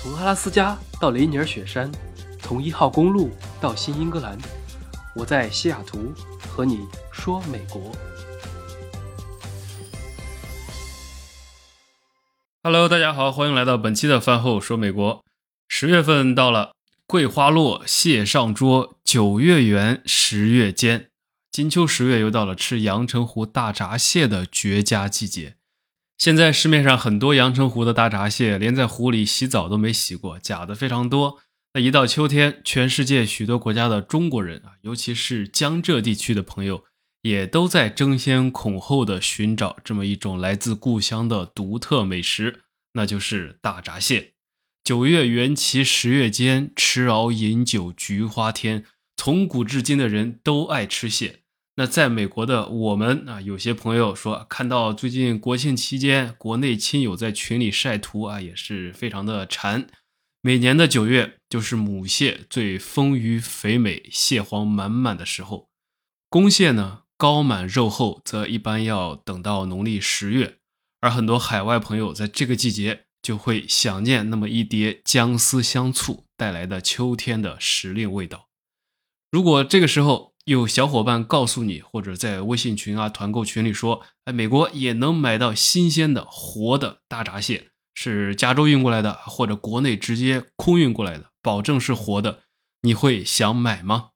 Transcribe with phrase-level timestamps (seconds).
[0.00, 1.90] 从阿拉斯加到雷尼尔雪山，
[2.40, 4.38] 从一号公路到新英格兰，
[5.16, 7.90] 我在西雅图和你说美国。
[12.62, 15.24] Hello，大家好，欢迎来到本期的饭后说美国。
[15.66, 16.74] 十月份到了，
[17.08, 21.08] 桂花落，蟹上桌，九月圆，十月尖，
[21.50, 25.57] 金秋十月又到了吃阳澄湖大闸蟹的绝佳季节。
[26.18, 31.38] 现在市面上很多阳澄湖的大闸蟹，连在湖里洗澡都没洗过，假的非常多。
[31.74, 36.82] 那一到秋天，全世界许多国家的中国人啊，尤其是江浙地区的朋友，
[37.22, 42.62] 也都在争先恐后的寻找这么一种来自故乡的独特美食，
[42.94, 44.32] 那就是大闸蟹。
[44.82, 48.84] 九月圆其十月间，吃熬饮酒菊花天。
[49.16, 51.42] 从古至今的人都爱吃蟹。
[51.78, 59.86] 那在美国的我们啊，有些朋友说看到最近国庆期间，国内亲友在群里晒图啊，也是非常的馋。
[60.40, 65.68] 每年的九月就是母蟹最丰腴肥美、蟹黄满满的时候，
[66.28, 70.56] 公蟹呢膏满肉厚，则一般要等到农历十月。
[71.00, 78.48] 而很多海外朋友在这个季节就会想念那么一碟姜丝香醋带来的秋天的时令味道。
[79.30, 92.44] 如果这个时候，有小伙伴告诉你，或者在微信群啊、团购群里说，哎，美国也能买到新鲜的活的大闸蟹，是加州运过来的，或者国内直接空运过来的，保证是活的，
[92.80, 94.12] 你会想买吗？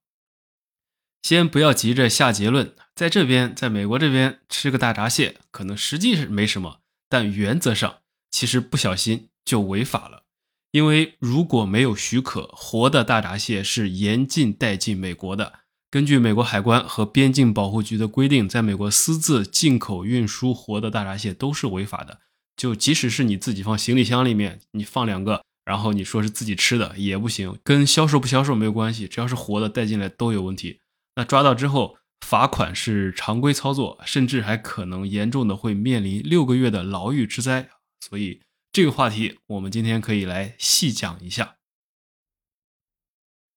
[1.22, 6.78] 先不要急着下结论，在这边，在美国这边吃个大闸蟹，可能实际是没什么，
[7.10, 7.98] 但原则上
[8.30, 10.24] 其实不小心就违法了，
[10.70, 15.60] 因为如果没有许可，活的大闸蟹是严禁带进美国的。
[15.92, 22.20] 根据美国海关和边境保护局的规定，在美国私自进口运输活的大闸蟹都是违法的。
[22.56, 30.80] 就即使是你自己放行李箱里面，你放两个，然后你说是自己吃的也不行，跟销售不销售没有关系，只要是活的带进来都有问题。
[31.16, 37.68] 那抓到之后，罚款是常规操作，甚至还可能严重的会面临六个月的牢狱之灾。
[38.00, 38.40] 所以
[38.72, 41.56] 这个话题我们今天可以来细讲一下。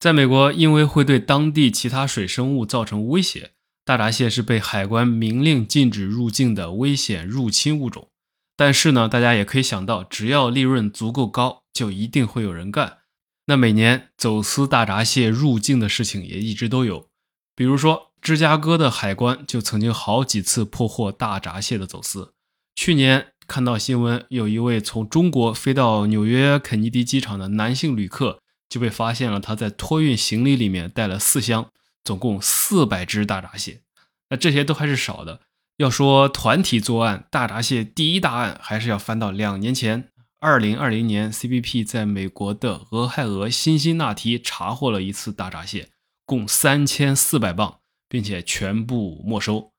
[0.06, 8.10] 在美国，因为会对当地其他水生物造成威胁，大闸蟹是被海关明令禁止入境的危险入侵物种。
[8.56, 13.00] 但是呢，大家也可以想到，只要利润足够高，就一定会有人干。
[13.48, 17.08] 那每年走私大闸蟹入境的事情也一直都有，
[17.56, 22.34] 比如说芝加哥的海关就曾经好几次破获大闸蟹的走私。
[22.76, 28.38] 去年看到新闻，有一位从中国飞到纽约肯尼迪机场的男性旅客。
[28.70, 31.72] 就被发现了，他在托运行李里面带了四箱，
[32.04, 33.82] 总共四百只大闸蟹。
[34.30, 35.42] 那这些都还是少的。
[35.78, 40.10] 要说团体作案，大闸蟹第一大案还是要翻到两年前，
[40.40, 45.90] 二零二零年，CBP 在美国的俄亥俄辛辛那提查获了一次大闸蟹，
[46.26, 49.72] 共三千四百磅，并且全部没收。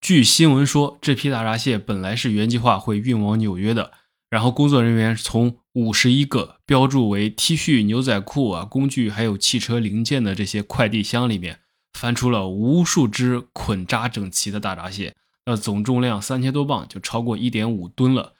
[0.00, 3.92] 据新闻说，这批大闸蟹本来是原计划会运往纽约的。
[4.30, 11.60] 然后工作人员从五十一个标注为 T 恤、牛仔裤啊、工具还有汽车零件的这些快递箱里面，
[11.94, 15.14] 翻出了无数只捆扎整齐的大闸蟹，
[15.46, 18.34] 那总重量三千多磅，就超过一点五吨了。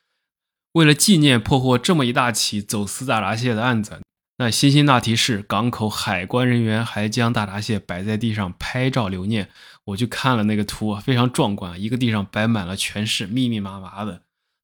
[0.73, 4.01] 为了纪念破获这么一大起走私大闸蟹的案子，
[4.39, 9.49] 那辛辛那提市港口海关人员还将大闸蟹摆在地上拍照留念。
[9.85, 14.23] 我去看了那个图，非常壮观，一个地上摆满了全是密密麻麻的。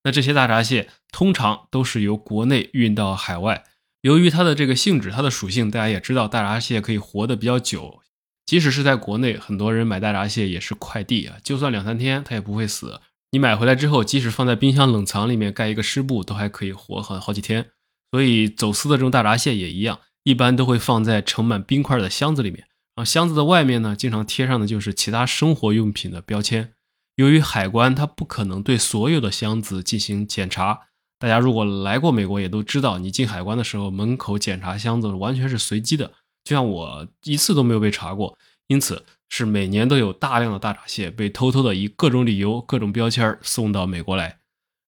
[0.08, 3.64] 那这些大闸蟹通常都是由国内运到海外，
[4.00, 8.00] 由于它的这个性质、它的属性，大家也知道，大闸蟹可以活得比较久。
[8.46, 13.02] 即使是在国内，很多人买大闸蟹也是快递啊，就算两三天它也不会死。
[13.32, 17.66] 你买回来之后，即使放在冰箱冷藏里面盖一个湿布，都还可以活好好几天。
[18.10, 22.60] 所以走私的这种大闸蟹也一样，一般都会放在盛满冰块的箱子里面，
[22.94, 26.72] 然后箱子的外面呢，经常贴上的就是其他生活用品的标签。
[27.18, 30.82] 由于海关它不可能对所有的箱子进行检查，
[31.18, 36.12] 大家如果来过美国也都知道，你进海关的时候门口检查箱子完全是随机的，
[36.44, 38.38] 就像我一次都没有被查过，
[38.68, 44.38] 因此是每年都有大量的大闸蟹被偷偷的以各种理由、各种标签送到美国来。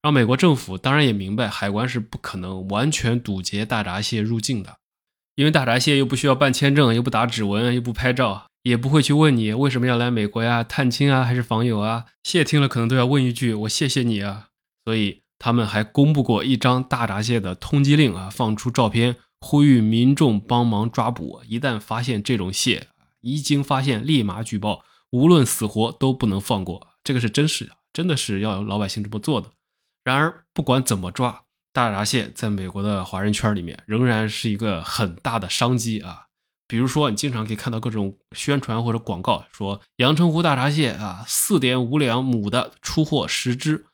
[0.01, 4.77] 让美国政府当然也明白，海关是不可能完全堵截大闸蟹入境的，
[5.35, 8.47] 因为大闸蟹又不需要办签证，又不打指纹，又不拍照。
[8.63, 12.07] 也不会去问你为什么要来美国呀，探亲啊，还是访友啊？
[12.23, 14.49] 蟹听了可能都要问一句：“我谢谢你啊。”
[14.85, 21.41] 所以他们还公布过一张大闸蟹的通缉令啊，放出照片，呼吁民众帮忙抓捕。
[21.47, 22.89] 一旦发现这种蟹，
[23.21, 26.89] 一经发现立马举报，无论死活都不能放过。
[27.03, 29.51] 这个是真实的，真的是要老百姓这么做的。
[30.05, 36.27] 然而不管怎么抓，大闸蟹在美国的华人圈里面仍然是一个很大的商机啊。
[36.71, 43.87] 比如说，你经常可以看到各种宣传或者广告，说阳澄湖大闸蟹啊，四点五两母的出货十只，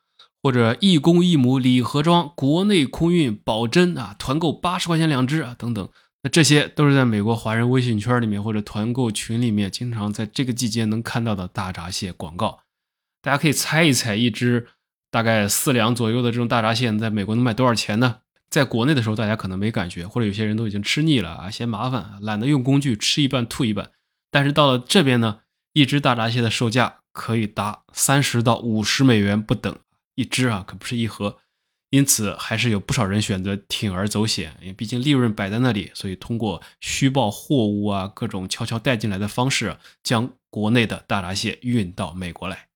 [0.43, 5.89] 或者一公一母礼盒装，国内空运保真啊，团购八十块钱两只啊，等等。
[6.21, 12.59] 那这些都是在美国华人微信圈里面或者团购群里面经常在这个季节能看到的大闸蟹广告。
[13.23, 14.67] 大家可以猜一猜，一只
[15.09, 18.17] 大概四两左右的这种大闸蟹在美国能卖多少钱呢？
[18.49, 23.91] 在国内的时候，大家可能没感觉，或者有些人都已经吃腻了啊，嫌麻烦，懒得用工具，吃一半吐一半。
[24.31, 25.39] 但是到了这边呢，
[25.73, 29.77] 一只大闸蟹的售价可以达三十到五十美元不等
[30.15, 31.37] 一只啊，可不是一盒。
[31.89, 42.66] 因此，还是有不少人选择铤而走险，因为毕竟利润摆在那里，所以通过虚报货物啊，各种悄悄带进来的方式，将国内的大闸蟹运到美国来。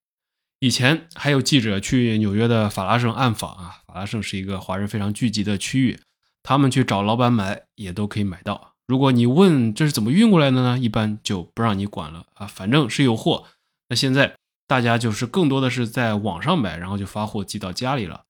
[0.62, 5.98] 以前还有记者去纽约的法拉盛暗访啊，法拉盛是一个华人非常聚集的区域，
[6.44, 8.74] 他们去找老板买也都可以买到。
[8.86, 10.78] 如果你问这是怎么运过来的呢？
[10.78, 13.46] 一般就不让你管了啊，反正是有货。
[13.88, 14.36] 那现在
[14.68, 18.22] 大家就是更多的是在网上买，然后就发货寄到家里了，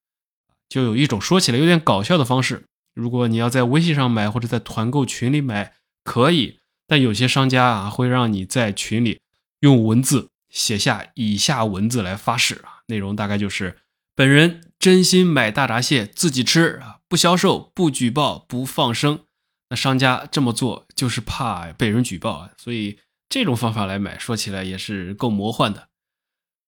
[0.67, 2.65] 就有一种说起来有点搞笑的方式。
[2.95, 6.57] 如果你要在微信上买或者在团购群里买可以，
[6.87, 9.19] 但有些商家啊会让你在群里
[9.59, 10.29] 用文字。
[10.53, 13.79] 写下以下文字来发誓啊，内容大概就是：
[14.15, 19.25] 本人真心买大闸蟹自己吃啊，不销售、不举报、不放生。
[19.69, 25.89] 那商家这么做就是怕被人举报啊，所以这种方法来买，说起来也是够魔幻的。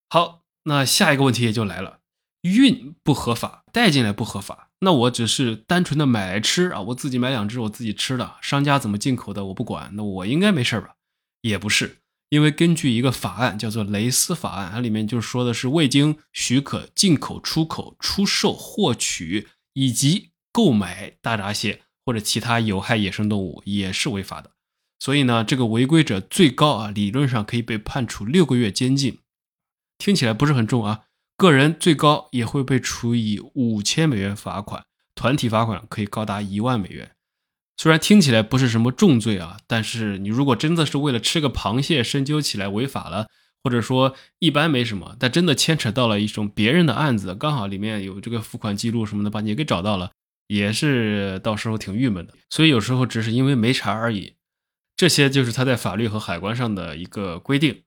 [0.10, 2.00] 好，那下一个问题也就来了：
[2.42, 10.96] 运不合法，带进来不合法，那我只是单纯的买来吃啊，我自己买两只我自己吃的，商家怎么进口的我不管，那我应该没事吧？
[11.42, 12.00] 也不是。
[12.36, 24.52] 因为根据一个法案叫做雷斯法案，它里面就说的是未经许可进口、出口、出售、获取以及购买大闸蟹或者其他有害野生动物也是违法的。
[25.00, 29.20] 所以呢，这个违规者最高啊，理论上可以被判处六个月监禁。
[29.98, 31.04] 听起来不是很重啊，
[31.38, 34.84] 个人最高也会被处以五千美元罚款，
[35.16, 37.15] 团体罚款可以高达一万美元。
[37.77, 43.27] 虽然听起来不是什么重罪啊，但是你如果真的是为了吃个螃蟹深究起来违法了，
[43.63, 50.12] 或者说一般没什么，但真的牵扯到了一种别人的案子，刚好里面有这个付款记录什么的，把你给找到了，
[50.48, 52.33] 也是到时候挺郁闷的。
[52.50, 54.36] 所以有时候只是因为没查而已。
[54.95, 57.81] 这些就是他在法律和海关上的一个规定。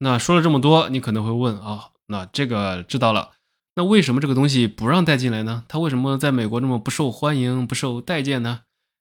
[0.00, 3.30] 那说了这么多，你可能会问啊，那这个知道了，
[3.76, 5.64] 那为什么这个东西不让带进来呢？
[5.68, 8.60] 它为什么在美国这么不受欢迎、不受待见呢？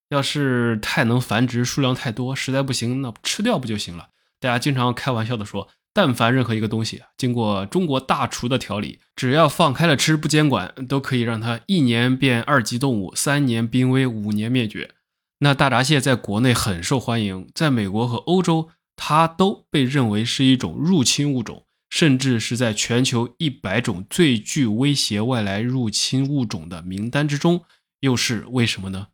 [0.10, 4.10] 要是太能繁殖，数量太多，实在不行，那吃掉不就行了？
[4.40, 14.92] 大家经常开玩笑的说，但凡任何一个东西经过中国大厨的调理，只要放开了吃，不监管，都可以让它一年变二级动物，三年濒危，五年灭绝。
[15.40, 27.64] 那大闸蟹在国内很受欢迎，在美国和欧洲，它都被认为是一种入侵物种，甚至是在全球一百种最具威胁外来入侵物种的名单之中。
[28.02, 29.08] 又是为什么呢？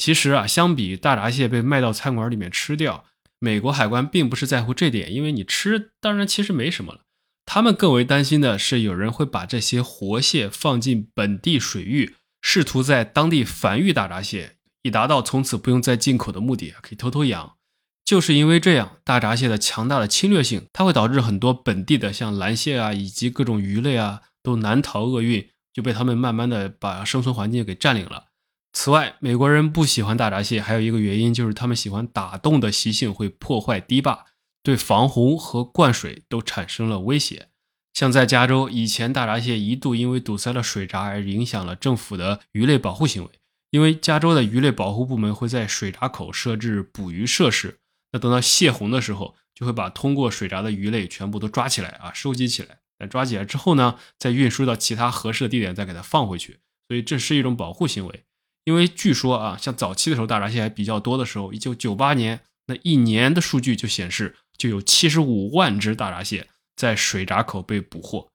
[0.00, 3.04] 其实啊，相比大闸蟹被卖到餐馆里面吃掉，
[3.38, 7.00] 美国海关并不是在乎这点，因为你吃当然其实没什么了。
[7.44, 17.56] 他们更为担心的是，有人会把这些活蟹放进本地水域，试图在当地繁育大闸蟹，以达到从此不用再进口的目的，可以偷偷养。
[18.02, 28.28] 就是因为这样，大闸蟹的强大的侵略性，它会导致很多本地的像蓝蟹啊，以及各种鱼类啊，都难逃厄运，就被他们慢慢的把生存环境给占领了。
[28.72, 34.26] 此外，美国人不喜欢大闸蟹，还有一个原因就是他们喜欢打洞的习性会破坏堤坝，
[34.62, 37.48] 对防洪和灌水都产生了威胁。
[37.92, 43.30] 像在加州，以前大闸蟹一度因为堵塞了水闸而影响了政府的鱼类保护行为，
[43.70, 47.80] 因为加州的鱼类保护部门会在水闸口设置捕鱼设施，
[48.12, 52.78] 那等到泄洪的时候，就会把通过水闸的鱼类全部都抓起来啊，收集起来。
[53.00, 56.60] 那抓起来之后呢，再运输到其他合适的地点，再给它放回去。
[56.86, 58.24] 所以这是一种保护行为。
[58.70, 66.46] 因为据说啊，像早期的时候大闸蟹还比较多的时候，一九九八年那一年的数据就显示，就有七十五万只大闸蟹
[66.76, 68.28] 在水闸口被捕获。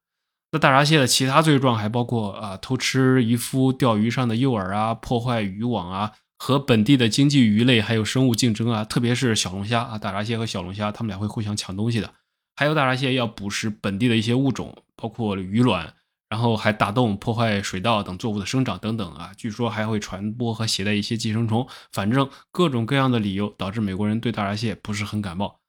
[0.51, 12.13] 那大闸蟹的其他罪状还包括啊偷吃渔夫钓鱼上的诱饵啊，破坏渔网啊，和本地的经济鱼类还有生物竞争啊，特别是小龙虾啊，大闸蟹和小龙虾它们俩会互相抢东西的。
[12.57, 15.93] 还有大闸蟹要捕食本地的一些物种，包括鱼卵。
[16.29, 25.59] 然后还打洞破坏水稻等作物的生长等等啊，据说还会传播和携带一些寄生虫，反正各种各样的理由导致美国人对大闸蟹不是很感冒。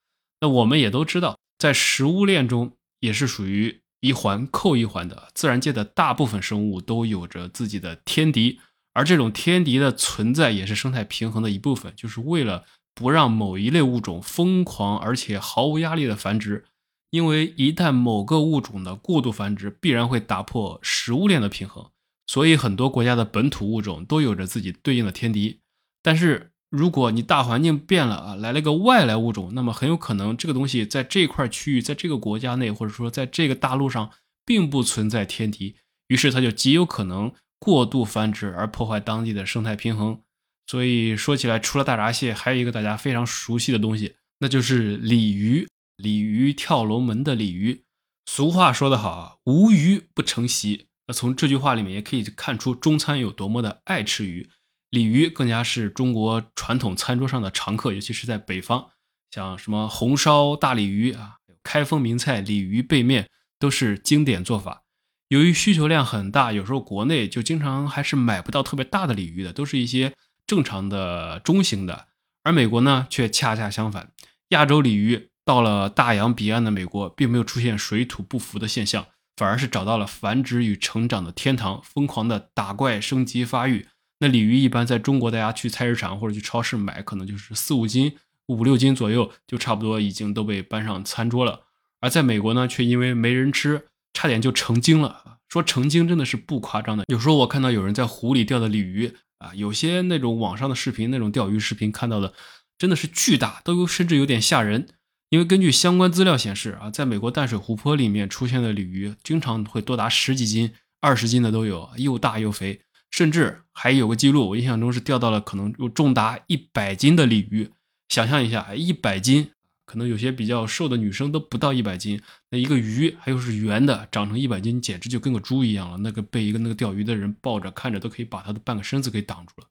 [0.41, 8.61] 那我们也都知道，在食物链中也是属于一环扣一环的，自然界的大部分生物都有着自己的天敌，
[8.95, 16.65] 而这种天敌的存在也是生态平衡的一部分，就是为了不让某一类物种疯狂而且毫无压力的繁殖。
[17.11, 21.91] 因为一旦某个物种的过度繁殖，必然会打破食物链的平衡，
[22.27, 25.61] 所以很多国家的本土物种都有着自己对应的天敌。
[26.03, 34.11] 但是如果你大环境变了啊，来了个外来物种，那么很有可能这个东西在这块区域，在这个国家内，或者说在这个大陆上，
[34.45, 35.77] 并不存在天敌，
[36.09, 40.21] 于是它就极有可能过度繁殖而破坏当地的生态平衡。
[40.67, 45.69] 所以说起来，除了大闸蟹，还有一个大家非常熟悉的东西，那就是鲤鱼。
[45.97, 47.85] 鲤鱼跳龙门的鲤鱼，
[48.27, 50.89] 俗话说得好啊，无鱼不成席。
[51.07, 54.51] 那从这句话里面也可以看出中餐有多么的爱吃鱼，
[54.91, 58.91] 鲤鱼更加是中国传统餐桌上的常客，尤其是在北方，
[59.31, 64.83] 像什么红烧大鲤鱼啊，开封名菜鲤鱼背面都是经典做法。
[65.29, 70.13] 由于需求量很大，有时候国内就经常还是买不到特别大的鲤鱼的，都是一些
[70.47, 72.09] 正常的中型的。
[72.43, 74.13] 而美国呢，却恰恰相反，
[74.51, 75.31] 亚洲鲤鱼。
[75.47, 83.87] 到了大洋彼岸的美国，并没有出现水土不服的现象，反而是找到了繁殖与成长的天堂，疯狂的打怪升级发育。
[84.19, 88.17] 那鲤鱼一般在中国，大家去菜市场或者去超市买，可能就是四五斤、
[88.49, 91.61] 五六斤左右，就差不多已经都被搬上餐桌了。
[92.01, 95.39] 而在美国呢，却因为没人吃，差点就成精了。
[95.49, 97.05] 说成精真的是不夸张的。
[97.07, 102.35] 有时候我看到有人在湖里钓的鲤鱼啊，有些那种网上的视频，那种钓鱼视频看到的，
[102.77, 104.89] 真的是巨大，都有甚至有点吓人。
[105.29, 112.81] 因为根据相关资料显示啊，在美国淡水湖泊里面出现的鲤鱼，经常会多达十几斤、二十斤的都有，又大又肥，
[113.11, 117.71] 甚至还有个记录，我印象中是钓到了可能有重达一百斤的鲤鱼。
[118.09, 119.51] 想象一下，一百斤，
[119.85, 125.99] 可能有些比较瘦的女生都不到一百斤，那一个鱼还又是圆的，长成一百斤，简直就跟个猪一样了。
[125.99, 129.67] 那个被一个那个钓鱼的人抱着看着，都可以把他的半个身子给挡住了。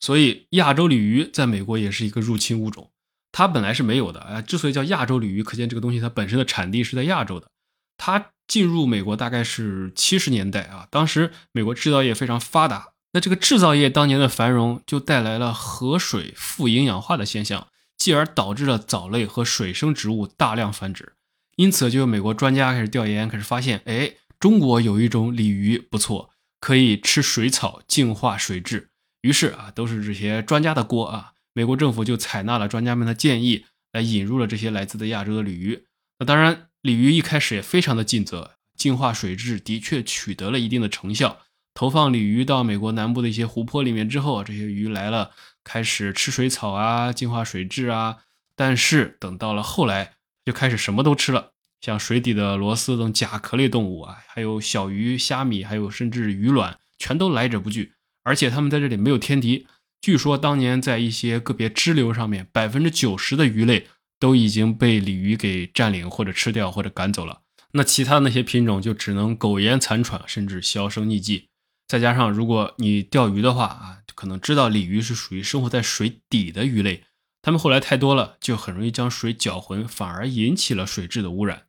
[0.00, 2.90] 所以，亚洲鲤鱼在美国也是一个入侵物种。
[3.32, 7.48] 它本来是没有的啊，之所以叫亚洲鲤鱼，可见这个东西它本身的产地是在亚洲的。
[7.96, 21.12] 它进入美国大概是七十年代啊，当时美国制造业非常发达，那这个制造业当年的繁荣就带来了河水富营养化的现象，继而导致了藻类和水生植物大量繁殖。
[21.56, 28.88] 因此，就有美国专家开始调研，开始发现，哎，中国有一种鲤鱼不错，可以吃水草净化水质。
[29.20, 31.32] 于是啊，都是这些专家的锅啊。
[31.52, 35.84] 美国政府就采纳了专家们的建议，来引入了这些来自的亚洲的鲤鱼。
[36.18, 41.38] 那当然，鲤鱼一开始也非常的尽责，净化水质的确取得了一定的成效。
[41.74, 45.30] 投放鲤鱼到美国南部的一些湖泊里面之后，这些鱼来了，
[45.64, 48.18] 开始吃水草啊，净化水质啊。
[48.54, 50.14] 但是等到了后来，
[50.44, 57.94] 就开始什么都吃了，像水底的螺丝等甲壳类动物啊，还有小鱼、虾米，还有甚至鱼卵，全都来者不拒。
[58.22, 59.66] 而且他们在这里没有天敌。
[60.00, 63.86] 据说当年在一些个别支流上面，百分之九十的鱼类
[64.18, 67.42] 都已经被鲤鱼给占领或者吃掉或者赶走了。
[67.72, 71.48] 那其他那些品种就只能苟延残喘，甚至销声匿迹。
[71.86, 77.04] 再加上如果你钓鱼的话啊，可能知道鲤鱼是属于生活在水底的鱼类，
[77.42, 81.66] 它们后来太多了，就很容易将水搅浑，反而引起了水质的污染。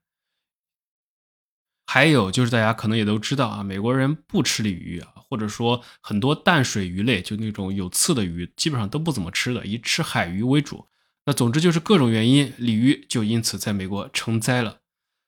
[1.94, 10.86] 还有就是大家可能也都知道啊，美国人不吃鲤鱼啊，或者说很多淡水鱼类，就那种有刺的鱼，基本上都不怎么吃的，以吃海鱼为主。
[11.26, 14.78] 那总之就是各种原因，鲤鱼就因此在美国成灾了。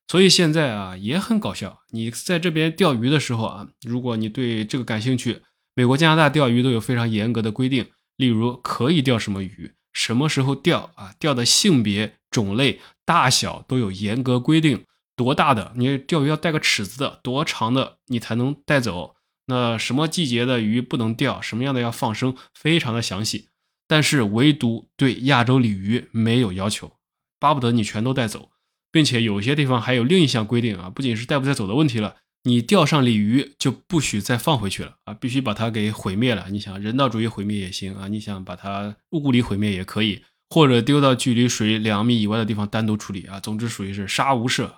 [0.08, 5.42] 所以现在啊也很搞笑，你在这边钓鱼的时候啊，如果你对这个感兴趣，
[5.76, 14.86] 美国、加拿大钓鱼都有非常严格的规定，例如可以钓什么鱼，什么时候钓啊，钓的性别、种类、大小都有严格规定。
[15.16, 19.16] 多大的你钓鱼要带个尺子的，多长的你才能带走？
[19.48, 21.42] 那什么季节的鱼不能钓？
[21.42, 22.36] 什么样的要放生？
[22.54, 23.50] 非常的详细。
[23.88, 26.94] 但是唯独对亚洲鲤鱼没有要求，
[27.40, 28.50] 巴不得你全都带走，
[28.92, 36.48] 并且有些地方还有另一项规定啊，不仅是带不带走的问题了，你钓上鲤鱼就不许再放回去了啊，必须把它给毁灭了。
[36.50, 43.40] 你想人道主义毁灭也行啊，你想把它物理毁灭也可以，或者丢到距离水两米以外的地方单独处理啊。
[43.42, 44.72] 总之属于是杀无赦。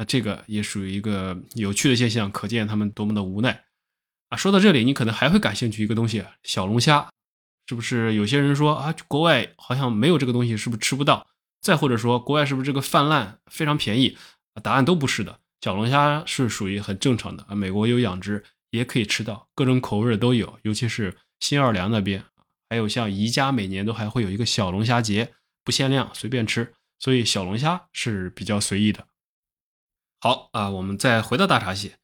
[0.00, 3.64] 那这个也属于一个有趣的现象，可见他们多么的无奈
[4.30, 4.36] 啊！
[4.36, 7.10] 说到这里，你可能还会感兴趣一个东西，小龙虾，
[7.66, 8.14] 是不是？
[8.14, 11.26] 有些人说啊，国外好像没有这个东西，是不是吃不到？
[11.60, 14.16] 再或者说，国外是不是这个泛滥非常便宜？
[14.62, 17.54] 答案都不是的，小龙虾是属于很正常的啊。
[17.54, 22.24] 美国有养殖，也可以吃到，各种口味的都有，尤其是新奥尔良那边，
[22.70, 29.06] 还有像宜家每年都还会有一个小龙虾节，不限量，随便吃，所以小龙虾是比较随意的。
[30.20, 31.96] 好啊，我们再回到大闸蟹。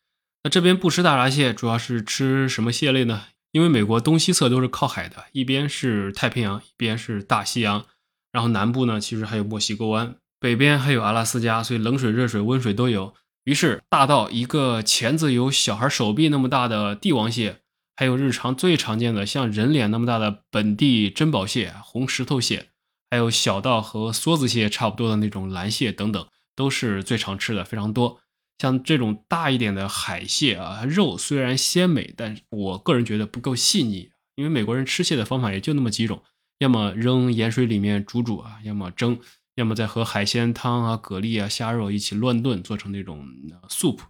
[0.43, 3.25] 那这边不吃大闸蟹，主要是吃什么蟹类呢？
[3.53, 7.85] 因为美国东西侧都是靠海的，一边是太平洋，一边是大西洋，
[8.33, 13.15] 然后南部呢其实还有墨西哥湾，北边还有阿拉斯加，所以冷水、热水、温水都有。
[13.45, 17.61] 于是大到一个钳子有小孩手臂那么大的帝王蟹，
[17.95, 22.69] 还有日常最常见的像人脸那么大的本地珍宝蟹、红石头蟹，
[23.11, 28.21] 还有小到和梭子蟹差不多的那种蓝蟹等等，都是最常吃的，非常多。
[28.59, 34.11] 像这种大一点的海蟹啊，肉虽然鲜美，但我个人觉得不够细腻。
[34.35, 36.23] 因为美国人吃蟹的方法也就那么几种，
[36.59, 39.19] 要么扔盐水里面煮煮啊，要么蒸，
[39.55, 43.27] 要么再和海鲜汤啊、蛤蜊啊、虾肉一起乱炖，做成那种
[43.71, 44.01] soup。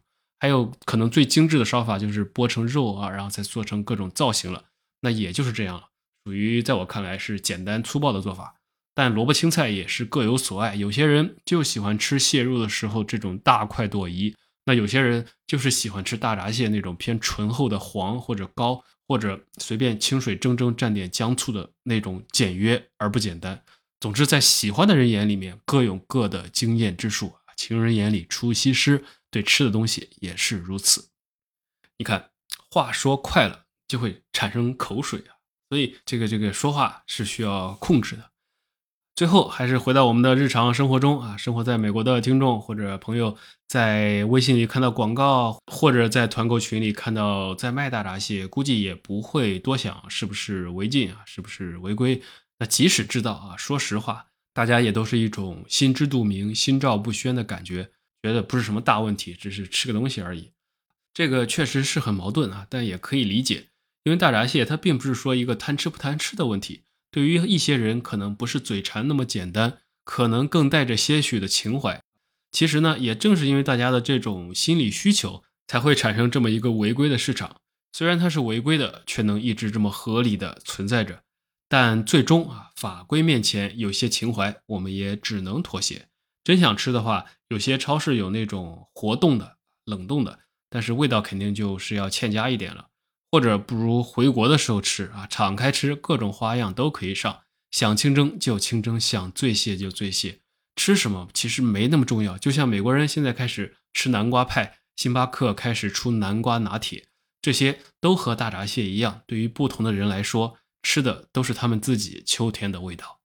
[0.40, 4.64] 还有可能最精致的烧法就是剥成肉啊，然后再做成各种造型了。
[5.00, 5.84] 那也就是这样了，
[6.24, 8.55] 属于在我看来是简单粗暴的做法。
[8.96, 14.34] 但萝卜青菜也是各有所爱，有些人就喜欢吃蟹肉的时候这种大快朵颐，
[14.64, 23.62] 那有些人就是喜欢吃大闸蟹那种偏醇厚的黄或者膏，或者随便清水蒸蒸蘸点姜醋的那种简约而不简单。
[24.00, 31.10] 总之，在喜欢的人眼里面各有各的惊艳之处，情人眼里出西施，对吃的东西也是如此。
[31.98, 32.30] 你看，
[32.70, 35.36] 话说快了就会产生口水啊，
[35.68, 38.30] 所以这个这个说话是需要控制的。
[39.16, 43.34] 最后还是回到我们的日常生活中啊，生活在美国的听众或者朋友，
[43.66, 52.20] 在微信里看到广告，或者在团购群里看到在卖大闸蟹，估计也不会多想是不是违禁啊，是不是违规。
[52.58, 57.88] 那即使知道啊，说实话，大家也都是一种心知肚明、心照不宣的感觉，
[58.22, 60.52] 觉得不是什么大问题，只是吃个东西而已。
[61.14, 63.68] 这个确实是很矛盾啊，但也可以理解，
[64.04, 66.82] 因为大闸蟹它并不是说一个贪吃不贪吃的问题。
[67.16, 72.02] 对于一些人，可能不是嘴馋那么简单，可能更带着些许的情怀。
[72.52, 77.56] 其实呢，也正是因为大家的这种心理需求，才会产生这么一个违规的市场。
[77.94, 81.22] 虽然它是违规的，却能一直这么合理的存在着。
[81.70, 86.08] 但最终啊，法规面前，有些情怀我们也只能妥协。
[86.44, 92.88] 真想吃的话，有些超市有那种活动的、冷冻的，但是味道肯定就是要欠佳一点了。
[93.30, 97.40] 或者不如回国的时候吃啊，敞开吃，各种花样都可以上。
[97.70, 100.40] 想清蒸就清蒸，想醉蟹就醉蟹，
[100.76, 102.38] 吃什么其实没那么重要。
[102.38, 107.08] 就像美国人现在开始吃南瓜派，星巴克开始出南瓜拿铁，
[107.42, 109.22] 这些都和大闸蟹一样。
[109.26, 113.20] 对于不同的人来说，吃的都是他们自己秋天的味道。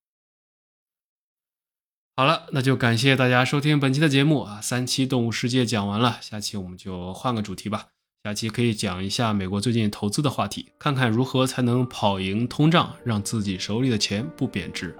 [2.17, 7.89] 好了，那就感谢大家收听本期的节目啊，三期动物世界讲完了，下期我们就换个主题吧。
[8.23, 14.95] 下期可以讲一下美国最近投资的话题，看看如何才能跑赢通胀，让自己手里的钱不贬值。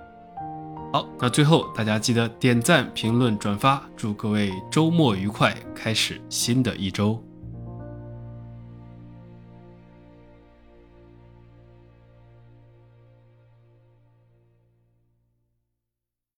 [0.92, 7.24] 好，那最后大家记得点赞、评论、转发，祝各位周末愉快，开始新的一周。